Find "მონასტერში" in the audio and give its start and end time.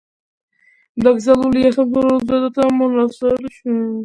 2.81-3.77